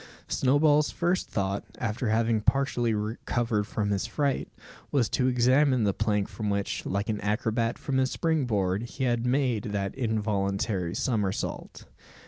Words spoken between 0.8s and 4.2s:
first thought, after having partially recovered from his